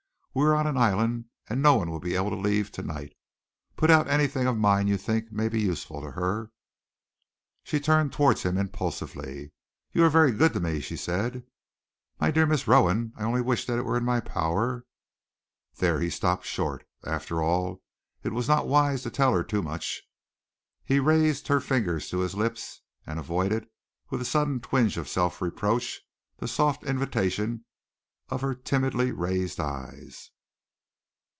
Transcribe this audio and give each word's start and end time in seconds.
We 0.33 0.45
are 0.45 0.55
on 0.55 0.65
an 0.65 0.77
island, 0.77 1.25
and 1.49 1.61
no 1.61 1.75
one 1.75 1.89
will 1.91 1.99
be 1.99 2.15
able 2.15 2.29
to 2.29 2.37
leave 2.37 2.71
to 2.71 2.81
night. 2.81 3.13
Put 3.75 3.91
out 3.91 4.07
anything 4.07 4.47
of 4.47 4.57
mine 4.57 4.87
you 4.87 4.95
think 4.95 5.29
may 5.29 5.49
be 5.49 5.59
useful 5.59 6.01
to 6.01 6.11
her." 6.11 6.51
She 7.63 7.81
turned 7.81 8.13
towards 8.13 8.43
him 8.43 8.57
impulsively. 8.57 9.51
"You 9.91 10.05
are 10.05 10.09
very 10.09 10.31
good 10.31 10.53
to 10.53 10.61
me," 10.61 10.79
she 10.79 10.95
said. 10.95 11.43
"My 12.17 12.31
dear 12.31 12.45
Miss 12.45 12.65
Rowan, 12.65 13.11
I 13.17 13.23
only 13.25 13.41
wish 13.41 13.65
that 13.65 13.77
it 13.77 13.83
were 13.83 13.97
in 13.97 14.05
my 14.05 14.21
power" 14.21 14.85
Then 15.79 16.01
he 16.01 16.09
stopped 16.09 16.45
short. 16.45 16.87
After 17.03 17.43
all, 17.43 17.81
it 18.23 18.31
was 18.31 18.47
not 18.47 18.69
wise 18.69 19.03
to 19.03 19.09
tell 19.11 19.33
her 19.33 19.43
too 19.43 19.61
much. 19.61 20.01
He 20.85 21.01
raised 21.01 21.49
her 21.49 21.59
fingers 21.59 22.07
to 22.09 22.19
his 22.19 22.35
lips, 22.35 22.79
and 23.05 23.19
avoided, 23.19 23.67
with 24.09 24.21
a 24.21 24.23
sudden 24.25 24.61
twinge 24.61 24.95
of 24.95 25.09
self 25.09 25.41
reproach, 25.41 25.99
the 26.37 26.47
soft 26.47 26.85
invitation 26.85 27.65
of 28.29 28.39
her 28.39 28.55
timidly 28.55 29.11
raised 29.11 29.59
eyes. 29.59 30.31